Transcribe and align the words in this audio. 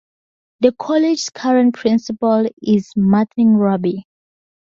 The 0.61 0.71
college's 0.79 1.29
current 1.29 1.75
principal 1.75 2.47
is 2.59 2.89
Martin 2.95 3.55
Raby. 3.55 4.05